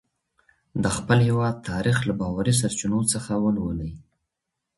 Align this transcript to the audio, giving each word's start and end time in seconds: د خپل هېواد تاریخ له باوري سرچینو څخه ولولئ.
د 0.83 0.85
خپل 0.97 1.17
هېواد 1.29 1.55
تاریخ 1.69 1.97
له 2.07 2.13
باوري 2.19 2.53
سرچینو 2.61 2.99
څخه 3.13 3.31
ولولئ. 3.43 3.91